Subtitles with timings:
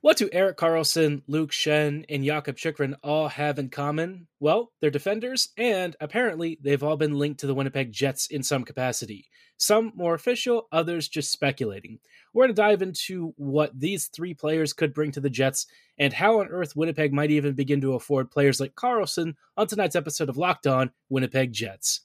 [0.00, 4.28] What do Erik Karlsson, Luke Schenn, and Jakob Chychrun all have in common?
[4.38, 8.62] Well, they're defenders, and apparently they've all been linked to the Winnipeg Jets in some
[8.62, 9.26] capacity.
[9.56, 11.98] Some more official, others just speculating.
[12.32, 15.66] We're going to dive into what these three players could bring to the Jets
[15.98, 19.96] and how on earth Winnipeg might even begin to afford players like Karlsson on tonight's
[19.96, 22.02] episode of Locked On Winnipeg Jets.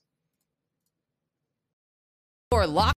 [2.49, 2.97] Or Locked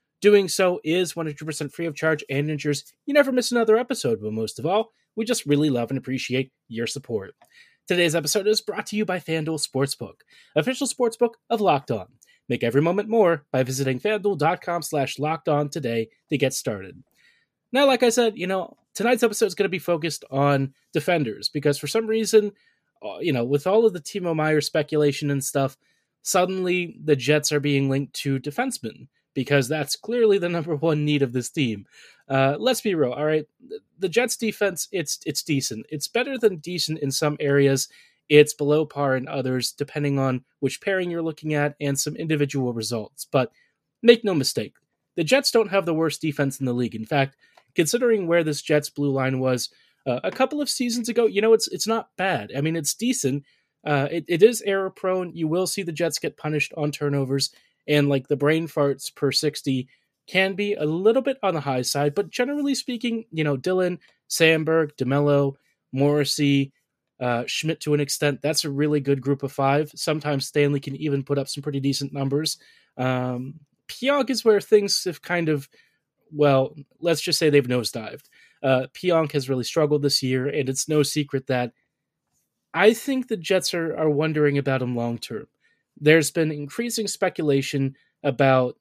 [0.21, 4.31] Doing so is 100% free of charge and ensures you never miss another episode, but
[4.31, 7.33] most of all, we just really love and appreciate your support.
[7.87, 10.21] Today's episode is brought to you by FanDuel Sportsbook,
[10.55, 12.05] official sportsbook of Locked On.
[12.47, 17.03] Make every moment more by visiting fanduel.com slash locked on today to get started.
[17.71, 21.49] Now, like I said, you know, tonight's episode is going to be focused on defenders
[21.49, 22.51] because for some reason,
[23.03, 25.77] uh, you know, with all of the Timo Meier speculation and stuff,
[26.21, 31.21] suddenly the Jets are being linked to defensemen because that's clearly the number one need
[31.21, 31.85] of this team.
[32.29, 33.45] Uh, let's be real, all right.
[33.99, 35.85] The Jets defense, it's it's decent.
[35.89, 37.89] It's better than decent in some areas.
[38.29, 42.71] It's below par in others, depending on which pairing you're looking at and some individual
[42.71, 43.27] results.
[43.29, 43.51] But
[44.01, 44.75] make no mistake,
[45.17, 46.95] the Jets don't have the worst defense in the league.
[46.95, 47.35] In fact,
[47.75, 49.69] considering where this Jets blue line was
[50.07, 52.51] uh, a couple of seasons ago, you know it's it's not bad.
[52.55, 53.43] I mean, it's decent.
[53.83, 55.35] Uh, it, it is error prone.
[55.35, 57.49] You will see the Jets get punished on turnovers
[57.87, 59.87] and like the brain farts per 60
[60.27, 63.99] can be a little bit on the high side, but generally speaking, you know, Dillon,
[64.29, 65.55] Samberg, DeMelo,
[65.91, 66.71] Morrissey,
[67.19, 69.91] uh, Schmidt to an extent, that's a really good group of five.
[69.95, 72.57] Sometimes Stanley can even put up some pretty decent numbers.
[72.97, 73.55] Um,
[73.87, 75.67] Pionk is where things have kind of,
[76.31, 78.23] well, let's just say they've nosedived.
[78.63, 81.73] Uh, Pionk has really struggled this year, and it's no secret that
[82.73, 85.47] I think the Jets are, are wondering about him long term
[85.99, 88.77] there's been increasing speculation about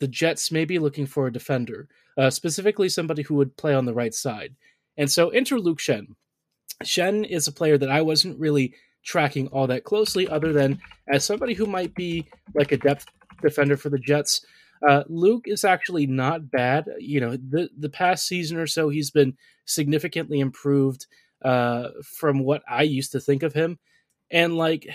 [0.00, 1.88] the Jets maybe looking for a defender,
[2.18, 4.54] uh, specifically somebody who would play on the right side.
[4.96, 6.16] And so enter Luke Shen.
[6.82, 11.24] Schenn is a player that I wasn't really tracking all that closely, other than as
[11.24, 13.06] somebody who might be like a depth
[13.42, 14.44] defender for the Jets.
[14.86, 16.86] Uh, Luke is actually not bad.
[16.98, 21.06] You know, the the past season or so, he's been significantly improved
[21.44, 23.78] uh, from what I used to think of him.
[24.30, 24.88] And like,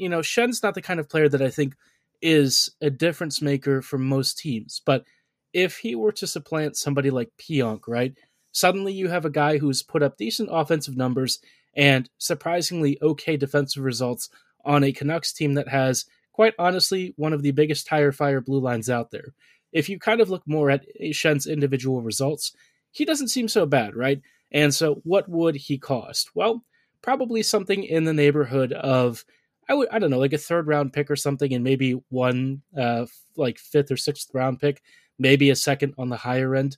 [0.00, 1.76] you know, Schenn's not the kind of player that I think
[2.22, 4.80] is a difference maker for most teams.
[4.84, 5.04] But
[5.52, 8.14] if he were to supplant somebody like Pionk, right,
[8.50, 11.38] suddenly you have a guy who's put up decent offensive numbers
[11.74, 14.30] and surprisingly okay defensive results
[14.64, 18.60] on a Canucks team that has, quite honestly, one of the biggest tire fire blue
[18.60, 19.34] lines out there.
[19.70, 22.52] If you kind of look more at Schenn's individual results,
[22.90, 24.20] he doesn't seem so bad, right?
[24.50, 26.30] And so, what would he cost?
[26.34, 26.64] Well,
[27.02, 29.24] probably something in the neighborhood of
[29.68, 32.62] I would I don't know like a third round pick or something, and maybe one
[32.76, 33.06] uh,
[33.36, 34.82] like fifth or sixth round pick,
[35.18, 36.76] maybe a second on the higher end.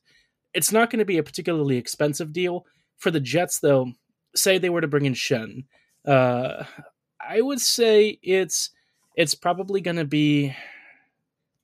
[0.54, 2.66] It's not going to be a particularly expensive deal
[2.98, 3.92] for the Jets, though.
[4.34, 5.64] Say they were to bring in Schenn,
[6.06, 6.64] uh,
[7.20, 8.70] I would say it's
[9.16, 10.54] it's probably going to be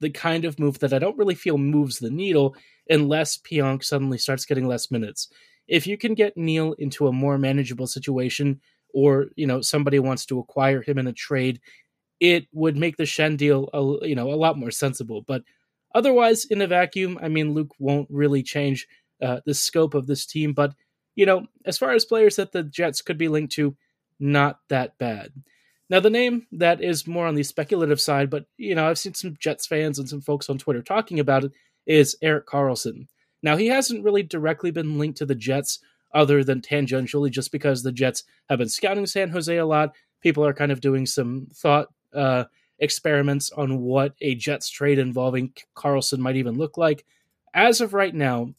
[0.01, 2.55] the kind of move that I don't really feel moves the needle
[2.89, 5.29] unless Pionk suddenly starts getting less minutes.
[5.67, 8.61] If you can get Neal into a more manageable situation
[8.95, 11.61] or you know somebody wants to acquire him in a trade,
[12.21, 15.23] it would make the Schenn deal a, you know a lot more sensible.
[15.23, 15.43] But
[15.95, 18.87] otherwise, in a vacuum, I mean, Luke won't really change
[19.23, 20.53] uh, the scope of this team.
[20.53, 20.75] But
[21.15, 23.77] you know, as far as players that the Jets could be linked to,
[24.21, 25.33] not that bad.
[25.91, 29.15] Now, the name that is more on the speculative side, but you know, I've seen
[29.15, 31.53] some Jets fans and some folks on Twitter talking about it,
[31.87, 33.07] is Erik Karlsson.
[33.43, 35.79] Now, he hasn't really directly been linked to the Jets,
[36.13, 39.95] other than tangentially, just because the Jets have been scouting San Jose a lot.
[40.21, 42.45] People are kind of doing some thought uh,
[42.79, 47.05] experiments on what a Jets trade involving Karlsson might even look like.
[47.55, 48.55] As of right now,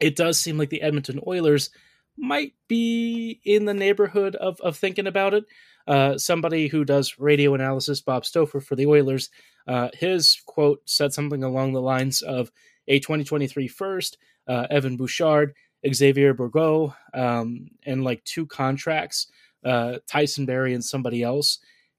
[0.00, 1.70] it does seem like the Edmonton Oilers
[2.16, 5.44] might be in the neighborhood of, of thinking about it.
[5.86, 9.30] Uh, somebody who does radio analysis, Bob Stauffer for the Oilers,
[9.66, 12.50] uh, his quote said something along the lines of
[12.88, 15.54] a 2023 first, uh, Evan Bouchard,
[15.92, 19.26] Xavier Bourgault, um, and like two contracts,
[19.64, 21.58] uh, Tyson Barrie and somebody else.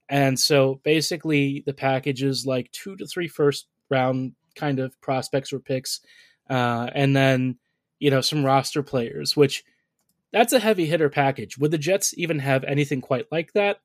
[0.09, 5.51] And so basically, the package is like two to three first round kind of prospects
[5.51, 5.99] or picks,
[6.49, 7.57] uh, and then
[7.99, 9.63] you know some roster players, which
[10.31, 11.57] that's a heavy hitter package.
[11.57, 13.79] Would the Jets even have anything quite like that?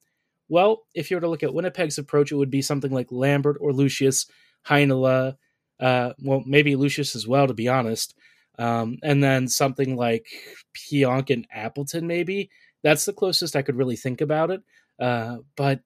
[0.48, 3.56] Well, if you were to look at Winnipeg's approach, it would be something like Lambert
[3.60, 4.26] or Lucius,
[4.66, 5.36] Heinola,
[5.78, 8.14] uh, well, maybe Lucius as well, to be honest.
[8.60, 10.26] Um, and then something like
[10.74, 12.50] Pionk and Appleton, maybe.
[12.82, 14.62] That's the closest I could really think about it.
[14.98, 15.80] Uh, but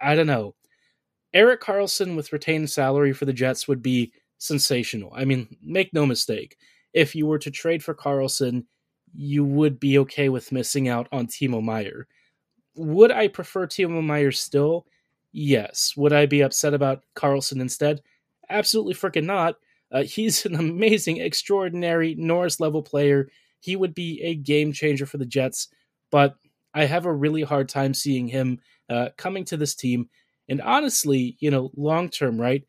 [0.00, 0.54] I don't know.
[1.34, 5.12] Erik Karlsson with retained salary for the Jets would be sensational.
[5.14, 6.56] I mean, make no mistake.
[6.92, 8.64] If you were to trade for Karlsson,
[9.14, 12.06] you would be okay with missing out on Timo Meier.
[12.76, 14.86] Would I prefer Timo Meier still?
[15.32, 15.94] Yes.
[15.96, 18.00] Would I be upset about Karlsson instead?
[18.48, 19.56] Absolutely freaking not.
[19.92, 23.28] Uh, he's an amazing, extraordinary Norris level player.
[23.60, 25.68] He would be a game changer for the Jets,
[26.10, 26.36] but
[26.74, 28.58] I have a really hard time seeing him
[28.90, 30.10] uh, coming to this team.
[30.48, 32.64] And honestly, you know, long term, right?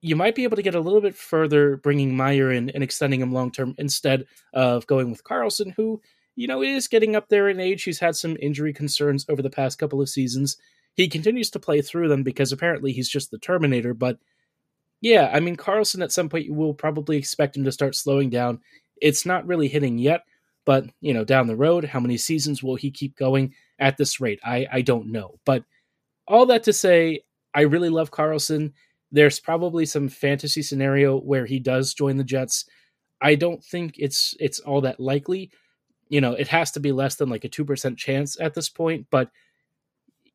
[0.00, 3.20] You might be able to get a little bit further bringing Meier in and extending
[3.20, 4.24] him long term instead
[4.54, 6.00] of going with Karlsson, who,
[6.36, 7.82] you know, is getting up there in age.
[7.82, 10.56] He's had some injury concerns over the past couple of seasons.
[10.94, 13.92] He continues to play through them because apparently he's just the Terminator.
[13.92, 14.18] But
[15.00, 18.30] yeah, I mean, Karlsson at some point you will probably expect him to start slowing
[18.30, 18.60] down.
[19.00, 20.22] It's not really hitting yet,
[20.66, 24.20] but you know, down the road, how many seasons will he keep going at this
[24.20, 24.40] rate?
[24.44, 25.38] I I don't know.
[25.44, 25.64] But
[26.28, 27.22] all that to say,
[27.54, 28.72] I really love Karlsson.
[29.10, 32.66] There's probably some fantasy scenario where he does join the Jets.
[33.20, 35.50] I don't think it's it's all that likely.
[36.08, 39.06] You know, it has to be less than like a 2% chance at this point,
[39.10, 39.30] but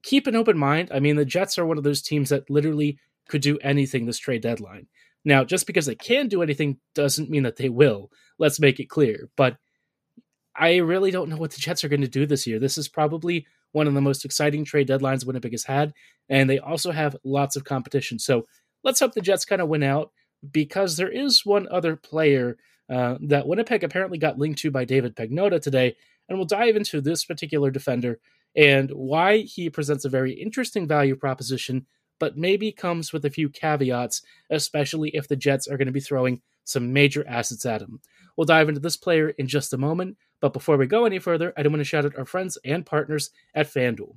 [0.03, 0.89] keep an open mind.
[0.93, 2.97] I mean, the Jets are one of those teams that literally
[3.27, 4.87] could do anything this trade deadline.
[5.23, 8.11] Now, just because they can do anything doesn't mean that they will.
[8.37, 9.29] Let's make it clear.
[9.35, 9.57] But
[10.55, 12.59] I really don't know what the Jets are going to do this year.
[12.59, 15.93] This is probably one of the most exciting trade deadlines Winnipeg has had,
[16.29, 18.19] and they also have lots of competition.
[18.19, 18.45] So
[18.83, 20.11] let's hope the Jets kind of win out
[20.51, 22.57] because there is one other player
[22.89, 25.95] uh, that Winnipeg apparently got linked to by David Pagnotta today,
[26.29, 28.19] and we'll dive into this particular defender
[28.55, 31.85] and why he presents a very interesting value proposition,
[32.19, 35.99] but maybe comes with a few caveats, especially if the Jets are going to be
[35.99, 37.99] throwing some major assets at him.
[38.35, 41.53] We'll dive into this player in just a moment, but before we go any further,
[41.55, 44.15] I do want to shout out our friends and partners at FanDuel.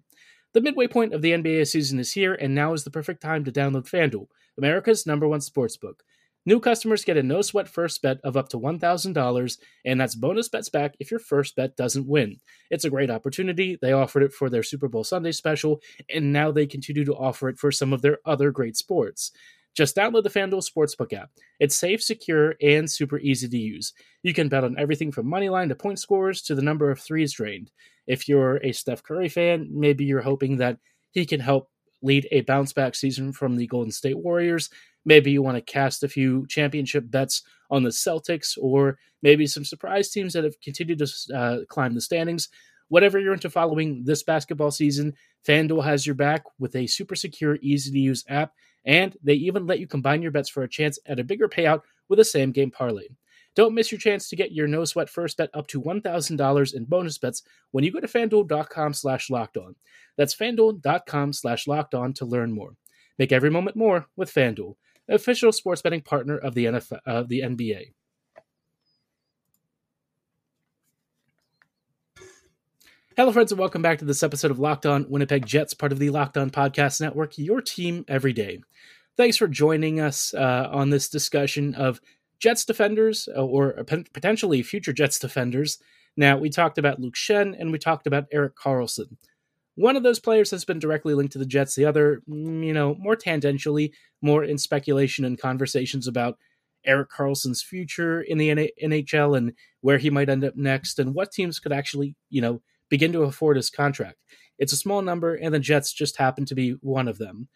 [0.54, 3.44] The midway point of the NBA season is here, and now is the perfect time
[3.44, 6.00] to download FanDuel, America's number one sportsbook.
[6.46, 10.48] New customers get a no sweat first bet of up to $1,000, and that's bonus
[10.48, 12.38] bets back if your first bet doesn't win.
[12.70, 13.78] It's a great opportunity.
[13.80, 15.80] They offered it for their Super Bowl Sunday special,
[16.14, 19.32] and now they continue to offer it for some of their other great sports.
[19.74, 21.30] Just download the FanDuel Sportsbook app.
[21.60, 23.92] It's safe, secure, and super easy to use.
[24.22, 26.98] You can bet on everything from money line to point scores to the number of
[26.98, 27.70] threes drained.
[28.06, 30.78] If you're a Steph Curry fan, maybe you're hoping that
[31.12, 31.70] he can help
[32.02, 34.70] lead a bounce back season from the Golden State Warriors.
[35.08, 39.64] Maybe you want to cast a few championship bets on the Celtics, or maybe some
[39.64, 42.50] surprise teams that have continued to uh, climb the standings.
[42.88, 45.14] Whatever you're into following this basketball season,
[45.46, 48.52] FanDuel has your back with a super secure, easy to use app
[48.84, 51.82] and they even let you combine your bets for a chance at a bigger payout
[52.08, 53.06] with a same game parlay.
[53.54, 56.84] Don't miss your chance to get your no sweat first bet up to $1,000 in
[56.84, 57.42] bonus bets
[57.72, 59.74] when you go to fanduel.com slash locked on.
[60.16, 62.76] That's fanduel.com slash locked on to learn more.
[63.18, 64.76] Make every moment more with FanDuel,
[65.08, 67.92] official sports betting partner of the, NFL, of the NBA.
[73.16, 75.98] Hello, friends, and welcome back to this episode of Locked On Winnipeg Jets, part of
[75.98, 78.60] the Locked On Podcast Network, your team every day.
[79.16, 82.00] Thanks for joining us uh, on this discussion of
[82.38, 85.78] Jets defenders uh, or potentially future Jets defenders.
[86.16, 89.16] Now, we talked about Luke Schenn and we talked about Erik Karlsson.
[89.78, 92.72] One of those players has been directly linked to the Jets, the other, mm, you
[92.72, 96.36] know, more tangentially, more in speculation and conversations about
[96.84, 101.30] Erik Karlsson's future in the NHL and where he might end up next and what
[101.30, 104.16] teams could actually, you know, begin to afford his contract.
[104.58, 107.46] It's a small number, and the Jets just happen to be one of them.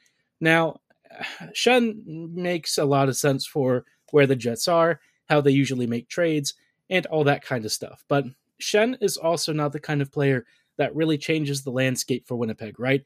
[0.41, 0.76] Now,
[1.52, 6.09] Schenn makes a lot of sense for where the Jets are, how they usually make
[6.09, 6.55] trades,
[6.88, 8.05] and all that kind of stuff.
[8.09, 8.26] But
[8.61, 10.47] Schenn is also not the kind of player
[10.83, 13.03] that really changes the landscape for Winnipeg, right?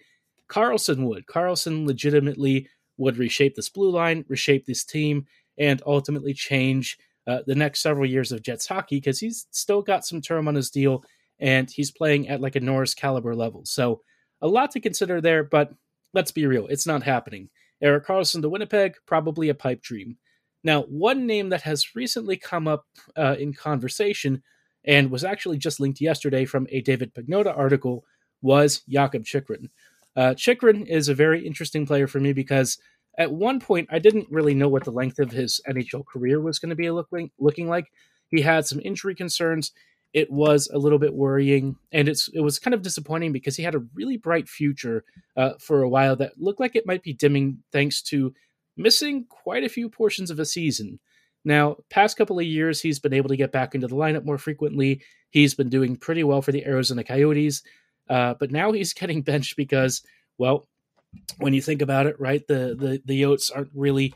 [0.49, 1.27] Karlsson would.
[1.27, 5.27] Karlsson legitimately would reshape this blue line, reshape this team,
[5.59, 10.07] and ultimately change uh, the next several years of Jets hockey because he's still got
[10.07, 11.05] some term on his deal
[11.39, 13.63] and he's playing at like a Norris caliber level.
[13.67, 14.01] So
[14.41, 15.73] a lot to consider there, but
[16.15, 17.51] let's be real, it's not happening.
[17.83, 20.17] Erik Karlsson to Winnipeg, probably a pipe dream.
[20.65, 24.43] Now, one name that has recently come up uh, in conversation
[24.87, 28.05] and was actually just linked yesterday from a David Pagnotta article
[28.43, 29.71] was Jakob Chychrun.
[30.15, 32.79] Uh, Chychrun is a very interesting player for me because
[33.19, 36.59] at one point I didn't really know what the length of his NHL career was
[36.59, 37.91] going to be looking looking like.
[38.29, 39.73] He had some injury concerns.
[40.13, 43.63] It was a little bit worrying, and it's it was kind of disappointing because he
[43.63, 45.05] had a really bright future
[45.37, 48.33] uh, for a while that looked like it might be dimming thanks to
[48.77, 50.99] missing quite a few portions of a season.
[51.47, 54.37] Now, past couple of years, he's been able to get back into the lineup more
[54.37, 55.01] frequently.
[55.31, 57.63] He's been doing pretty well for the Arizona Coyotes,
[58.11, 60.03] uh, but now he's getting benched because,
[60.39, 60.69] well,
[61.39, 64.13] when you think about it, right, the the the Yotes aren't really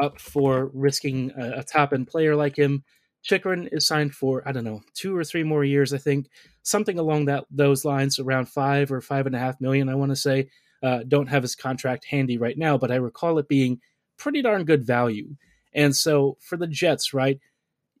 [0.00, 2.84] up for risking a, a top end player like him.
[3.22, 6.28] Chychrun is signed for I don't know two or three more years, I think,
[6.64, 10.12] something along that those lines, around five or five and a half million, I want
[10.12, 10.50] to say.
[10.82, 13.80] Uh, don't have his contract handy right now, but I recall it being
[14.18, 15.34] pretty darn good value.
[15.74, 17.40] And so for the Jets, right,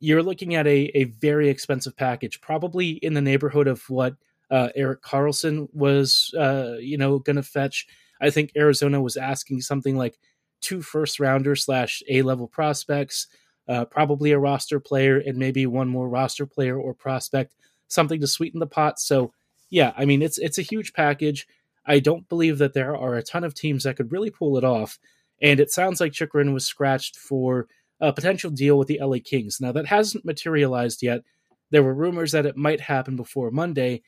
[0.00, 4.16] you're looking at a, a very expensive package, probably in the neighborhood of what
[4.50, 7.86] uh, Erik Karlsson was, uh, you know, going to fetch.
[8.20, 10.18] I think Arizona was asking something like
[10.60, 13.26] two first rounders slash A level prospects,
[13.68, 17.54] uh, probably a roster player, and maybe one more roster player or prospect,
[17.88, 19.00] something to sweeten the pot.
[19.00, 19.32] So,
[19.70, 21.46] yeah, I mean, it's it's a huge package.
[21.86, 24.64] I don't believe that there are a ton of teams that could really pull it
[24.64, 24.98] off.
[25.44, 27.68] And it sounds like Chychrun was scratched for
[28.00, 29.60] a potential deal with the LA Kings.
[29.60, 31.22] Now, that hasn't materialized yet.
[31.70, 34.02] There were rumors that it might happen before Monday,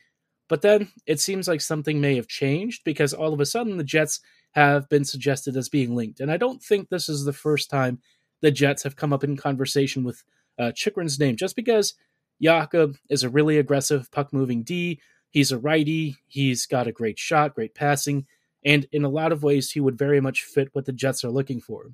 [0.48, 3.84] but then it seems like something may have changed because all of a sudden the
[3.84, 4.20] Jets
[4.52, 6.20] have been suggested as being linked.
[6.20, 8.00] And I don't think this is the first time
[8.40, 10.24] the Jets have come up in conversation with
[10.58, 11.94] uh, Chychrun's name, just because
[12.40, 15.00] Jakob is a really aggressive puck moving D.
[15.30, 16.16] He's a righty.
[16.28, 18.26] He's got a great shot, great passing,
[18.66, 21.30] and in a lot of ways, he would very much fit what the Jets are
[21.30, 21.92] looking for.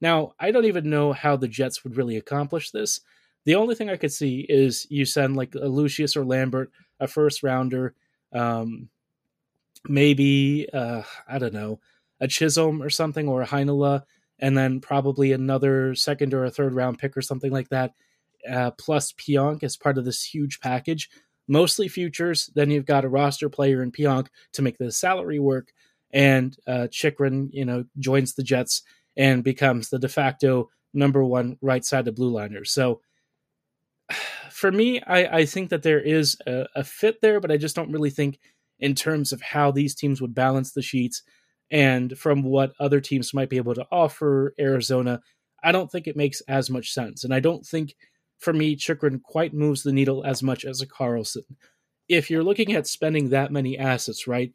[0.00, 3.00] Now, I don't even know how the Jets would really accomplish this.
[3.44, 7.06] The only thing I could see is you send like a Lucius or Lambert, a
[7.06, 7.94] first rounder,
[8.32, 8.88] um,
[9.86, 11.78] maybe uh, I don't know,
[12.20, 14.04] a Chisholm or something, or a Heinola,
[14.38, 17.92] and then probably another second or a third round pick or something like that,
[18.50, 21.10] uh, plus Pionk as part of this huge package.
[21.48, 22.50] Mostly futures.
[22.54, 25.72] Then you've got a roster player in Pionk to make the salary work,
[26.12, 28.82] and uh, Chychrun, you know, joins the Jets
[29.16, 32.64] and becomes the de facto number one right side of blue liner.
[32.64, 33.00] So
[34.50, 37.76] for me, I, I think that there is a, a, fit there, but I just
[37.76, 38.38] don't really think
[38.78, 41.22] in terms of how these teams would balance the sheets
[41.70, 45.20] and from what other teams might be able to offer Arizona.
[45.62, 47.24] I don't think it makes as much sense.
[47.24, 47.94] And I don't think
[48.38, 51.42] for me, Chychrun quite moves the needle as much as a Karlsson.
[52.08, 54.52] If you're looking at spending that many assets, right?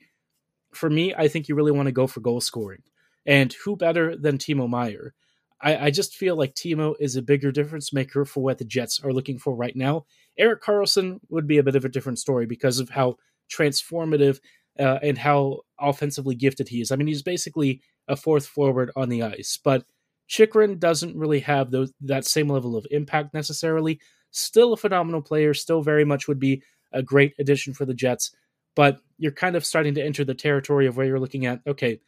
[0.76, 2.84] For me, I think you really want to go for goal scoring.
[3.26, 5.14] And who better than Timo Meier?
[5.62, 9.00] I, I, just feel like Timo is a bigger difference maker for what the Jets
[9.02, 10.06] are looking for right now.
[10.38, 13.16] Erik Karlsson would be a bit of a different story because of how
[13.50, 14.40] transformative
[14.78, 16.92] uh, and how offensively gifted he is.
[16.92, 19.86] I mean, he's basically a fourth forward on the ice, but
[20.28, 24.00] Chychrun doesn't really have those that same level of impact necessarily.
[24.32, 28.36] Still a phenomenal player, still very much would be a great addition for the Jets,
[28.76, 32.00] but you're kind of starting to enter the territory of where you're looking at, okay,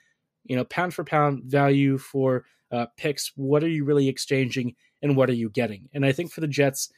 [0.43, 3.31] you know, pound for pound value for uh, picks.
[3.35, 5.89] What are you really exchanging and what are you getting?
[5.93, 6.91] And I think for the Jets,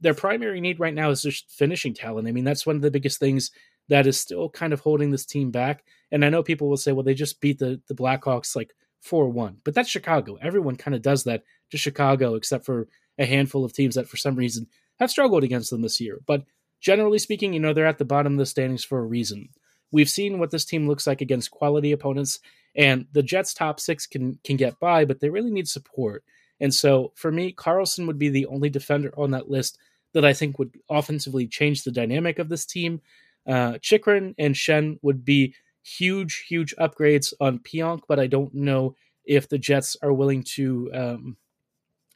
[0.00, 2.28] their primary need right now is just finishing talent.
[2.28, 3.50] I mean, that's one of the biggest things
[3.88, 5.84] that is still kind of holding this team back.
[6.12, 9.28] And I know people will say, well, they just beat the, the Blackhawks like 4
[9.28, 10.38] 1, but that's Chicago.
[10.40, 14.16] Everyone kind of does that to Chicago, except for a handful of teams that for
[14.16, 14.66] some reason
[14.98, 16.20] have struggled against them this year.
[16.26, 16.44] But
[16.80, 19.48] generally speaking, you know, they're at the bottom of the standings for a reason.
[19.90, 22.40] We've seen what this team looks like against quality opponents,
[22.76, 26.24] and the Jets' top six can can get by, but they really need support.
[26.60, 29.78] And so, for me, Karlsson would be the only defender on that list
[30.12, 33.00] that I think would offensively change the dynamic of this team.
[33.46, 38.94] Uh, Chychrun and Schenn would be huge, huge upgrades on Pionk, but I don't know
[39.24, 41.36] if the Jets are willing to um,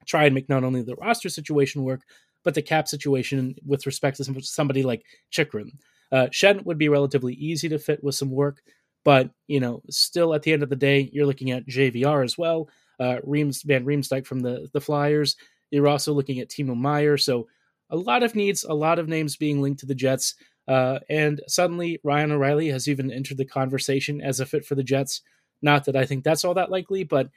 [0.06, 2.02] try and make not only the roster situation work,
[2.44, 5.70] but the cap situation with respect to somebody like Chychrun.
[6.10, 8.62] Uh, Schenn would be relatively easy to fit with some work,
[9.04, 12.36] but you know, still at the end of the day, you're looking at JVR as
[12.36, 12.68] well.
[13.00, 15.36] Uh, Reams Van Riemsdyk from the the Flyers.
[15.70, 17.16] You're also looking at Timo Meier.
[17.16, 17.48] So
[17.90, 20.34] a lot of needs, a lot of names being linked to the Jets.
[20.68, 24.84] Uh, and suddenly Ryan O'Reilly has even entered the conversation as a fit for the
[24.84, 25.22] Jets.
[25.60, 27.30] Not that I think that's all that likely, but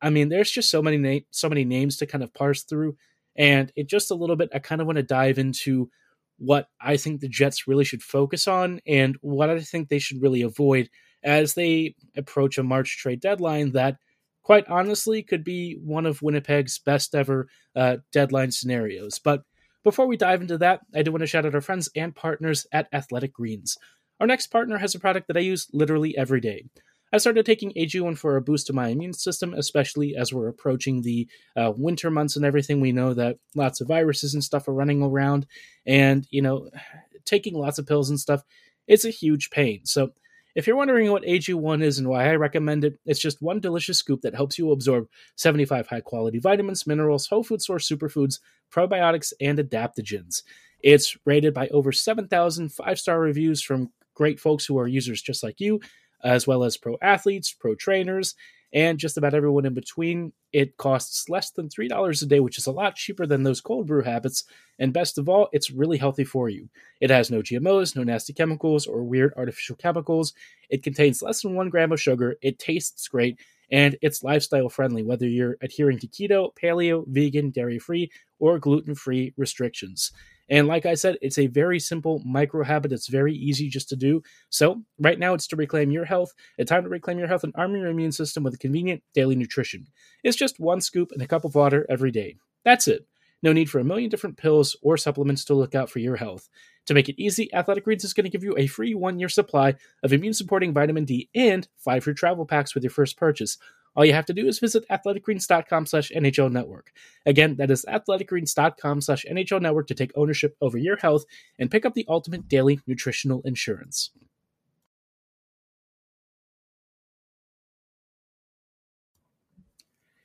[0.00, 2.96] I mean, there's just so many na- so many names to kind of parse through,
[3.36, 4.50] and it just a little bit.
[4.54, 5.90] I kind of want to dive into
[6.38, 10.22] what I think the Jets really should focus on and what I think they should
[10.22, 10.90] really avoid
[11.22, 13.96] as they approach a March trade deadline that,
[14.42, 17.46] quite honestly, could be one of Winnipeg's best ever
[17.76, 19.20] uh, deadline scenarios.
[19.20, 19.42] But
[19.84, 22.66] before we dive into that, I do want to shout out our friends and partners
[22.72, 23.76] at Athletic Greens.
[24.20, 26.64] Our next partner has a product that I use literally every day.
[27.12, 31.02] I started taking AG1 for a boost to my immune system, especially as we're approaching
[31.02, 32.80] the uh, winter months and everything.
[32.80, 35.46] We know that lots of viruses and stuff are running around,
[35.86, 36.70] and you know,
[37.24, 38.42] taking lots of pills and stuff,
[38.88, 39.84] it's a huge pain.
[39.84, 40.12] So
[40.54, 43.98] if you're wondering what AG1 is and why I recommend it, it's just one delicious
[43.98, 48.38] scoop that helps you absorb 75 high quality vitamins, minerals, whole food source superfoods,
[48.70, 50.42] probiotics, and adaptogens.
[50.80, 55.42] It's rated by over 7,000 five star reviews from great folks who are users just
[55.42, 55.80] like you
[56.24, 58.34] as well as pro athletes, pro trainers,
[58.72, 60.32] and just about everyone in between.
[60.52, 63.86] It costs less than $3 a day, which is a lot cheaper than those cold
[63.86, 64.44] brew habits.
[64.78, 66.68] And best of all, it's really healthy for you.
[67.00, 70.32] It has no GMOs, no nasty chemicals, or weird artificial chemicals.
[70.70, 72.36] It contains less than one gram of sugar.
[72.42, 73.38] It tastes great.
[73.70, 78.94] And it's lifestyle friendly, whether you're adhering to keto, paleo, vegan, dairy free, or gluten
[78.94, 80.12] free restrictions.
[80.52, 82.92] And like I said, it's a very simple micro habit.
[82.92, 84.22] It's very easy just to do.
[84.50, 86.34] So, right now, it's to reclaim your health.
[86.58, 89.86] It's time to reclaim your health and arm your immune system with convenient daily nutrition.
[90.22, 92.36] It's just one scoop and a cup of water every day.
[92.66, 93.06] That's it.
[93.42, 96.50] No need for a million different pills or supplements to look out for your health.
[96.86, 99.30] To make it easy, Athletic Greens is going to give you a free one year
[99.30, 103.56] supply of immune supporting vitamin D and five free travel packs with your first purchase.
[103.94, 106.92] All you have to do is visit athleticgreens.com slash NHL network.
[107.26, 111.24] Again, that is athleticgreens.com slash NHL network to take ownership over your health
[111.58, 114.10] and pick up the ultimate daily nutritional insurance.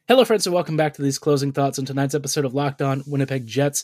[0.08, 3.04] Hello, friends, and welcome back to these closing thoughts on tonight's episode of Locked On
[3.06, 3.84] Winnipeg Jets.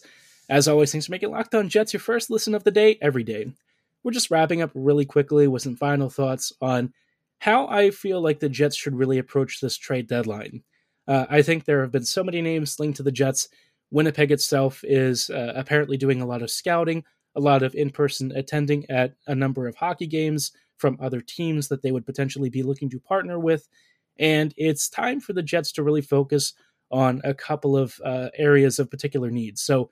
[0.49, 3.25] As always, thanks for making Locked On Jets your first listen of the day every
[3.25, 3.51] day.
[4.03, 6.93] We're just wrapping up really quickly with some final thoughts on
[7.43, 10.63] how I feel like the Jets should really approach this trade deadline.
[11.05, 13.49] Uh, I think there have been so many names linked to the Jets.
[13.91, 17.03] Winnipeg itself is uh, apparently doing a lot of scouting,
[17.35, 21.67] a lot of in person attending at a number of hockey games from other teams
[21.67, 23.67] that they would potentially be looking to partner with.
[24.17, 26.53] And it's time for the Jets to really focus
[26.91, 29.61] on a couple of uh, areas of particular needs.
[29.61, 29.89] So,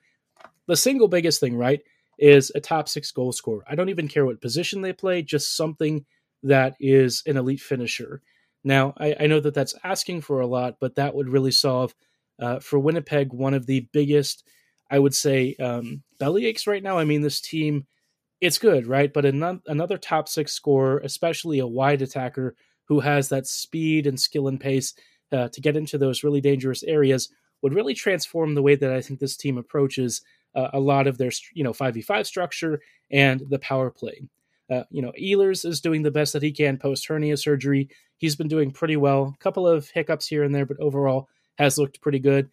[0.68, 1.82] the single biggest thing, right,
[2.18, 3.62] is a top six goal scorer.
[3.68, 6.06] I don't even care what position they play, just something
[6.42, 8.22] that is an elite finisher.
[8.64, 11.94] Now, I, I know that that's asking for a lot, but that would really solve
[12.40, 14.48] uh, for Winnipeg one of the biggest,
[14.90, 16.98] I would say, um, belly aches right now.
[16.98, 17.86] I mean, this team,
[18.40, 19.12] it's good, right?
[19.12, 24.48] But another top six scorer, especially a wide attacker who has that speed and skill
[24.48, 24.94] and pace
[25.30, 27.30] uh, to get into those really dangerous areas,
[27.62, 30.20] would really transform the way that I think this team approaches
[30.54, 34.22] uh, a lot of their, you know, 5v5 structure and the power play.
[34.72, 37.90] Uh, you know, Ehlers is doing the best that he can post hernia surgery.
[38.16, 39.34] He's been doing pretty well.
[39.34, 42.48] A couple of hiccups here and there, but overall has looked pretty good.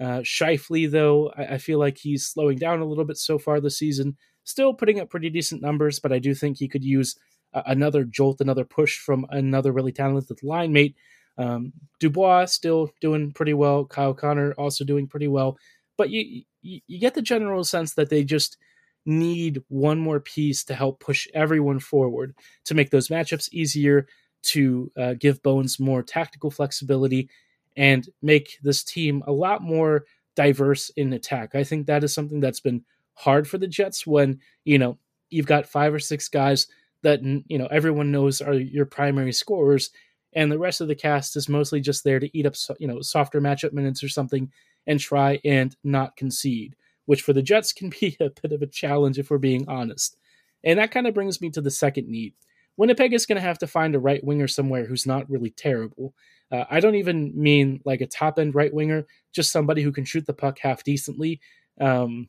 [0.00, 3.60] Uh, Scheifele, though, I, I, feel like he's slowing down a little bit so far
[3.60, 4.16] this season.
[4.44, 7.16] Still putting up pretty decent numbers, but I do think he could use
[7.52, 10.96] another jolt, another push from another really talented line mate.
[11.36, 13.84] Um, Dubois still doing pretty well.
[13.84, 15.56] Kyle Connor also doing pretty well.
[15.96, 18.56] But you, you, you get the general sense that they just
[19.06, 22.34] need one more piece to help push everyone forward
[22.64, 24.06] to make those matchups easier,
[24.42, 27.28] to uh, give Bones more tactical flexibility,
[27.76, 30.04] and make this team a lot more
[30.36, 31.54] diverse in attack.
[31.54, 32.84] I think that is something that's been
[33.14, 34.98] hard for the Jets when, you know,
[35.30, 36.68] you've got five or six guys
[37.02, 39.90] that, you know, everyone knows are your primary scorers,
[40.34, 43.00] and the rest of the cast is mostly just there to eat up, you know,
[43.00, 44.50] softer matchup minutes or something
[44.86, 46.76] and try and not concede
[47.08, 50.18] which for the Jets can be a bit of a challenge if we're being honest.
[50.62, 52.34] And that kind of brings me to the second need.
[52.76, 56.12] Winnipeg is going to have to find a right winger somewhere who's not really terrible.
[56.52, 60.04] Uh, I don't even mean like a top end right winger, just somebody who can
[60.04, 61.40] shoot the puck half decently.
[61.80, 62.28] Um,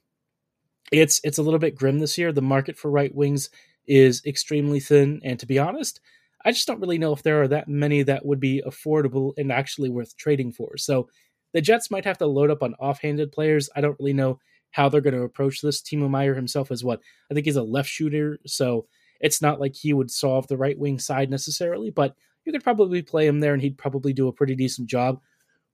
[0.94, 2.32] it's it's a little bit grim this year.
[2.32, 3.50] The market for right wings
[3.86, 6.00] is extremely thin, and to be honest,
[6.46, 9.52] I just don't really know if there are that many that would be affordable and
[9.52, 10.78] actually worth trading for.
[10.78, 11.10] So
[11.54, 13.70] the Jets might have to load up on offhanded players.
[13.76, 14.40] I don't really know
[14.72, 15.82] how they're going to approach this.
[15.82, 18.88] Timo Meier himself is what I think he's a left shooter, so
[19.20, 23.02] it's not like he would solve the right wing side necessarily, but you could probably
[23.02, 25.20] play him there and he'd probably do a pretty decent job.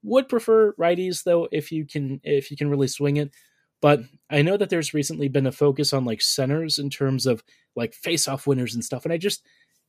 [0.04, 3.32] Would prefer righties though if you can if you can really swing it.
[3.82, 7.44] But I know that there's recently been a focus on like centers in terms of
[7.76, 9.44] like face-off winners and stuff, and I just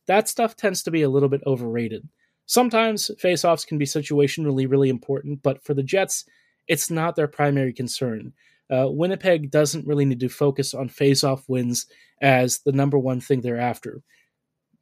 [0.07, 2.07] that stuff tends to be a little bit overrated.
[2.45, 6.25] Sometimes face-offs can be situationally really important, but for the Jets,
[6.67, 8.33] it's not their primary concern.
[8.71, 11.85] Uh, Winnipeg doesn't really need to focus on face-off wins
[12.21, 14.01] as the number one thing they're after.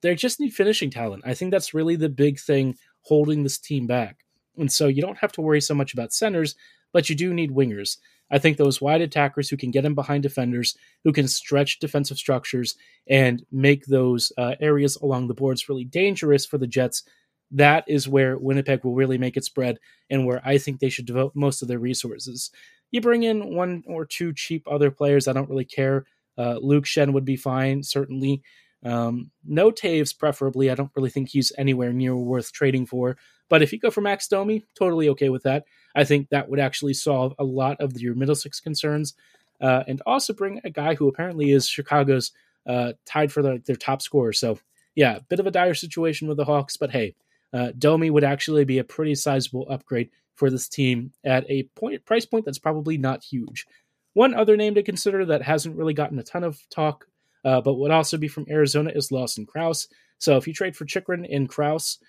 [0.02, 1.24] They just need finishing talent.
[1.26, 4.26] I think that's really the big thing holding this team back.
[4.58, 6.56] And so you don't have to worry so much about centers,
[6.94, 7.98] but you do need wingers.
[8.32, 12.18] I think those wide attackers who can get in behind defenders, who can stretch defensive
[12.18, 12.76] structures
[13.08, 17.04] and make those uh, areas along the boards really dangerous for the Jets,
[17.52, 19.78] that is where Winnipeg will really make its spread
[20.10, 22.50] and where I think they should devote most of their resources.
[22.96, 26.06] You bring in one or two cheap other players, I don't really care.
[26.38, 28.42] Uh, Luke Schenn would be fine, certainly.
[28.86, 30.72] Um, no Toews, preferably.
[30.72, 33.18] I don't really think he's anywhere near worth trading for.
[33.50, 35.66] But if you go for Max Domi, totally okay with that.
[35.94, 39.14] I think that would actually solve a lot of your middle six concerns,
[39.60, 42.32] uh, and also bring a guy who apparently is Chicago's
[42.66, 44.32] uh, tied for the, their top scorer.
[44.32, 44.58] So
[44.96, 47.16] yeah, bit of a dire situation with the Hawks, but hey,
[47.52, 52.06] uh, Domi would actually be a pretty sizable upgrade for this team at a point
[52.06, 53.66] price point that's probably not huge.
[54.14, 57.08] One other name to consider that hasn't really gotten a ton of talk,
[57.44, 59.88] uh, but would also be from Arizona is Lawson Crouse.
[60.20, 62.00] So if you trade for Chychrun and Crouse,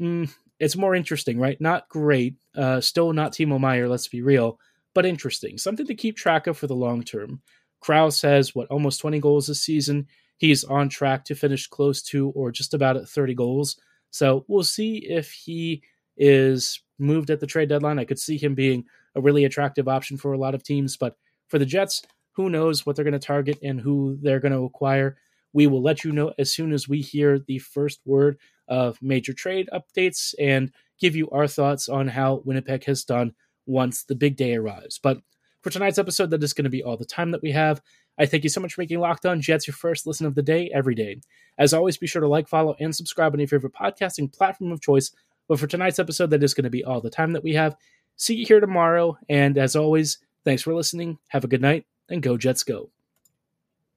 [0.00, 1.60] mm, it's more interesting, right?
[1.60, 2.36] Not great.
[2.56, 3.88] Uh, still not Timo Meier.
[3.88, 4.58] let's be real,
[4.94, 5.58] but interesting.
[5.58, 7.42] Something to keep track of for the long term.
[7.80, 10.06] Crouse has, what, almost 20 goals this season.
[10.38, 13.78] He's on track to finish close to or just about at 30 goals.
[14.10, 15.82] So we'll see if he
[16.18, 17.98] is moved at the trade deadline.
[17.98, 21.16] I could see him being a really attractive option for a lot of teams, but
[21.48, 22.02] for the Jets,
[22.32, 25.16] who knows what they're going to target and who they're going to acquire.
[25.52, 29.32] We will let you know as soon as we hear the first word of major
[29.32, 33.32] trade updates and give you our thoughts on how Winnipeg has done
[33.66, 35.00] once the big day arrives.
[35.02, 35.20] But
[35.62, 37.80] for tonight's episode, that is going to be all the time that we have.
[38.18, 40.42] I thank you so much for making Locked On Jets your first listen of the
[40.42, 41.20] day every day.
[41.56, 44.80] As always, be sure to like, follow, and subscribe on your favorite podcasting platform of
[44.80, 45.10] choice.
[45.48, 47.76] But for tonight's episode, that is going to be all the time that we have.
[48.16, 49.18] See you here tomorrow.
[49.28, 51.18] And as always, thanks for listening.
[51.28, 52.90] Have a good night and go Jets go.